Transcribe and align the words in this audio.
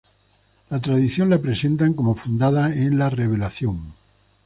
La 0.71 0.81
tradición 0.81 1.29
la 1.29 1.37
presentan 1.39 1.93
como 1.93 2.15
fundada 2.15 2.73
en 2.73 2.97
la 2.97 3.11
revelación. 3.11 3.93